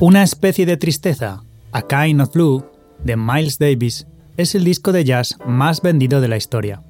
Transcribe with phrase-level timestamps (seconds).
[0.00, 2.64] Una especie de tristeza, A Kind of Blue,
[3.04, 4.06] de Miles Davis,
[4.38, 6.80] es el disco de jazz más vendido de la historia.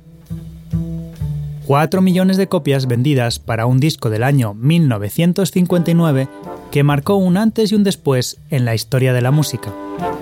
[1.66, 6.28] 4 millones de copias vendidas para un disco del año 1959
[6.70, 9.74] que marcó un antes y un después en la historia de la música,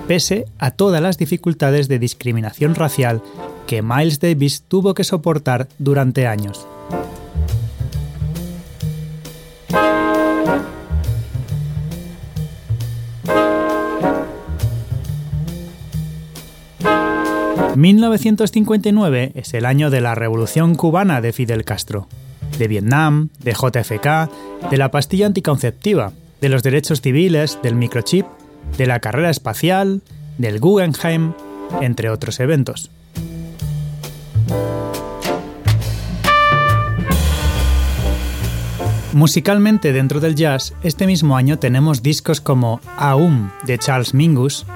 [0.07, 3.21] pese a todas las dificultades de discriminación racial
[3.67, 6.67] que Miles Davis tuvo que soportar durante años.
[17.79, 22.09] 1959 es el año de la Revolución cubana de Fidel Castro,
[22.59, 28.27] de Vietnam, de JFK, de la pastilla anticonceptiva, de los derechos civiles, del microchip,
[28.77, 30.03] de la carrera espacial,
[30.39, 31.35] del Guggenheim,
[31.81, 32.91] entre otros eventos.
[39.13, 44.67] Musicalmente dentro del jazz, este mismo año tenemos discos como Aum de Charles Mingus,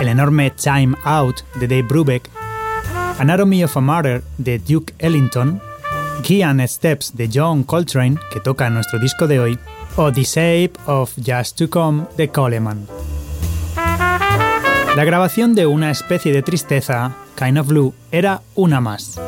[0.00, 2.39] el enorme Time Out de Dave Brubeck
[3.20, 5.60] Anatomy of a Murder de Duke Ellington,
[6.22, 9.58] Gian Steps de John Coltrane, que toca nuestro disco de hoy,
[9.96, 12.86] o The Shape of Just to Come de Coleman.
[13.76, 19.20] La grabación de una especie de tristeza, Kind of Blue, era una más.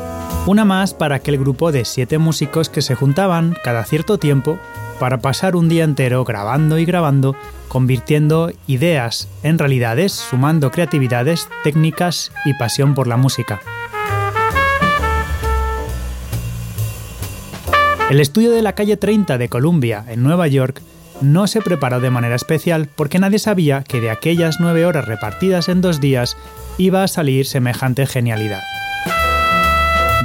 [0.47, 4.57] Una más para aquel grupo de siete músicos que se juntaban cada cierto tiempo
[4.99, 7.35] para pasar un día entero grabando y grabando,
[7.67, 13.61] convirtiendo ideas en realidades, sumando creatividades, técnicas y pasión por la música.
[18.13, 20.83] El estudio de la calle 30 de Columbia, en Nueva York,
[21.21, 25.67] no se preparó de manera especial porque nadie sabía que de aquellas nueve horas repartidas
[25.67, 26.37] en dos días
[26.77, 28.61] iba a salir semejante genialidad.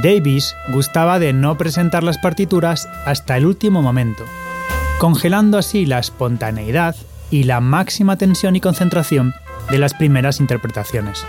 [0.03, 4.23] Davis gustaba de no presentar las partituras hasta el último momento,
[4.99, 6.95] congelando así la espontaneidad
[7.31, 9.33] y la máxima tensión y concentración
[9.71, 11.25] de las primeras interpretaciones.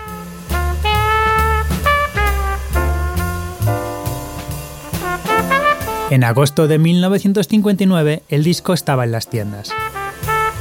[6.11, 9.71] En agosto de 1959 el disco estaba en las tiendas.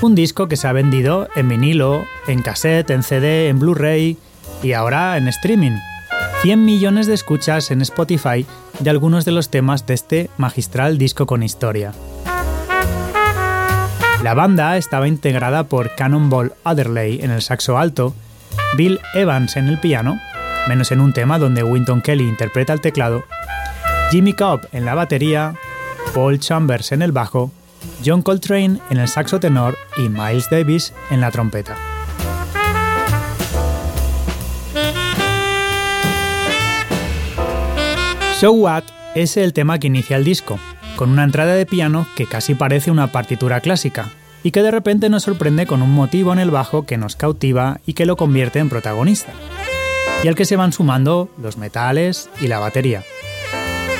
[0.00, 4.16] Un disco que se ha vendido en vinilo, en cassette, en CD, en Blu-ray
[4.62, 5.76] y ahora en streaming.
[6.42, 8.46] 100 millones de escuchas en Spotify
[8.78, 11.94] de algunos de los temas de este magistral disco con historia.
[14.22, 18.14] La banda estaba integrada por Cannonball Adderley en el saxo alto,
[18.76, 20.20] Bill Evans en el piano,
[20.68, 23.24] menos en un tema donde Winton Kelly interpreta el teclado,
[24.10, 25.54] Jimmy Cobb en la batería,
[26.12, 27.52] Paul Chambers en el bajo,
[28.04, 31.76] John Coltrane en el saxo tenor y Miles Davis en la trompeta.
[38.40, 38.82] So What
[39.14, 40.58] es el tema que inicia el disco,
[40.96, 44.10] con una entrada de piano que casi parece una partitura clásica,
[44.42, 47.80] y que de repente nos sorprende con un motivo en el bajo que nos cautiva
[47.86, 49.32] y que lo convierte en protagonista,
[50.24, 53.04] y al que se van sumando los metales y la batería.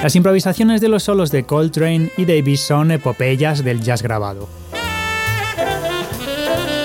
[0.03, 4.49] Las improvisaciones de los solos de Coltrane y Davis son epopeyas del jazz grabado.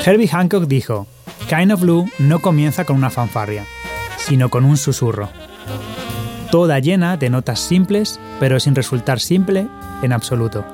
[0.05, 1.07] Herbie Hancock dijo,
[1.47, 3.63] Kind of Blue no comienza con una fanfarria,
[4.17, 5.29] sino con un susurro.
[6.51, 9.65] Toda llena de notas simples, pero sin resultar simple
[10.01, 10.65] en absoluto.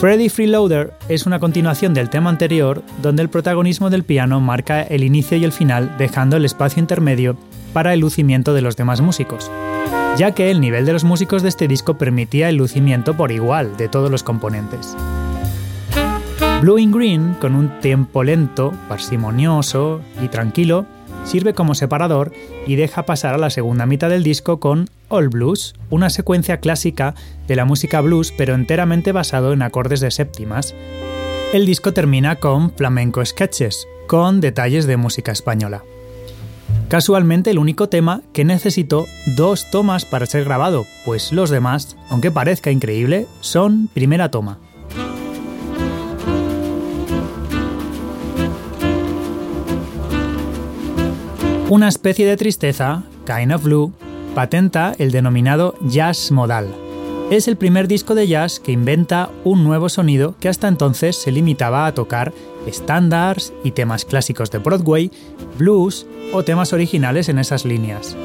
[0.00, 5.02] Freddy Freeloader es una continuación del tema anterior, donde el protagonismo del piano marca el
[5.02, 7.38] inicio y el final, dejando el espacio intermedio
[7.72, 9.50] para el lucimiento de los demás músicos,
[10.16, 13.76] ya que el nivel de los músicos de este disco permitía el lucimiento por igual
[13.76, 14.96] de todos los componentes.
[16.60, 20.86] Blue in Green, con un tempo lento, parsimonioso y tranquilo,
[21.24, 22.32] sirve como separador
[22.66, 27.14] y deja pasar a la segunda mitad del disco con All Blues, una secuencia clásica
[27.48, 30.74] de la música blues pero enteramente basado en acordes de séptimas.
[31.52, 35.82] El disco termina con Flamenco Sketches, con detalles de música española.
[36.88, 39.06] Casualmente el único tema que necesitó
[39.36, 44.58] dos tomas para ser grabado, pues los demás, aunque parezca increíble, son primera toma.
[51.70, 53.92] Una especie de tristeza, Kind of Blue,
[54.34, 56.74] patenta el denominado jazz modal,
[57.32, 61.32] es el primer disco de jazz que inventa un nuevo sonido que hasta entonces se
[61.32, 62.34] limitaba a tocar
[62.66, 65.10] estándares y temas clásicos de Broadway,
[65.58, 68.16] blues o temas originales en esas líneas.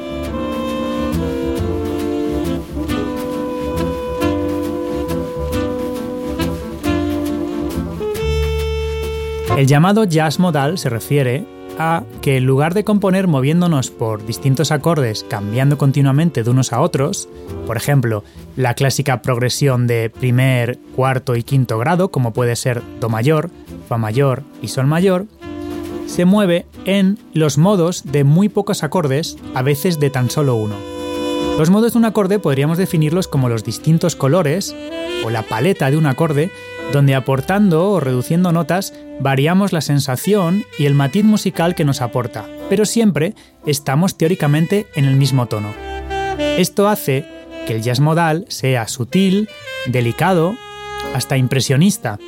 [9.58, 11.44] El llamado jazz modal se refiere
[11.80, 16.80] a que en lugar de componer moviéndonos por distintos acordes cambiando continuamente de unos a
[16.80, 17.28] otros,
[17.66, 18.22] por ejemplo,
[18.56, 23.50] la clásica progresión de primer, cuarto y quinto grado, como puede ser Do mayor,
[23.88, 25.26] Fa mayor y Sol mayor,
[26.06, 30.74] se mueve en los modos de muy pocos acordes, a veces de tan solo uno.
[31.58, 34.74] Los modos de un acorde podríamos definirlos como los distintos colores
[35.24, 36.50] o la paleta de un acorde,
[36.92, 42.46] donde aportando o reduciendo notas variamos la sensación y el matiz musical que nos aporta,
[42.68, 43.34] pero siempre
[43.66, 45.74] estamos teóricamente en el mismo tono.
[46.38, 47.24] Esto hace
[47.66, 49.48] que el jazz modal sea sutil,
[49.86, 50.56] delicado,
[51.14, 52.18] hasta impresionista,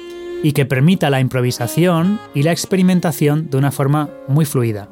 [0.43, 4.89] y que permita la improvisación y la experimentación de una forma muy fluida.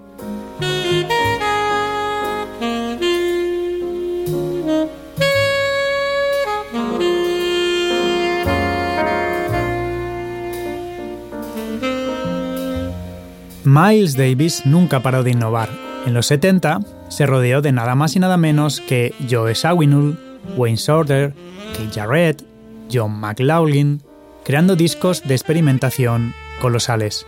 [13.65, 15.69] Miles Davis nunca paró de innovar.
[16.07, 20.19] En los 70 se rodeó de nada más y nada menos que Joe Zawinul,
[20.57, 21.35] Wayne Shorter,
[21.77, 22.43] Keith Jarrett,
[22.91, 24.03] John McLaughlin,
[24.49, 27.27] creando discos de experimentación colosales.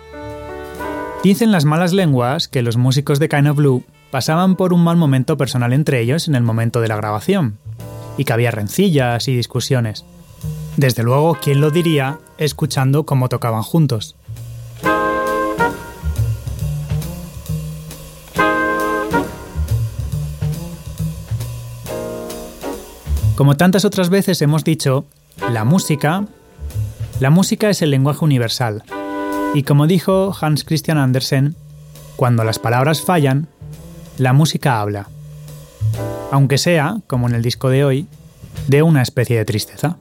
[1.23, 4.97] Dicen las malas lenguas que los músicos de Kind of Blue pasaban por un mal
[4.97, 7.59] momento personal entre ellos en el momento de la grabación,
[8.17, 10.07] y que había rencillas y discusiones.
[10.79, 14.17] Desde luego, ¿quién lo diría escuchando cómo tocaban juntos?
[23.37, 25.05] Como tantas otras veces hemos dicho,
[25.53, 26.25] la música
[27.21, 28.83] la música es el lenguaje universal.
[29.55, 31.55] Y como dijo Hans Christian Andersen,
[32.17, 33.47] cuando las palabras fallan,
[34.17, 35.09] la música habla.
[36.33, 38.07] Aunque sea, como en el disco de hoy,
[38.69, 39.99] de una especie de tristeza.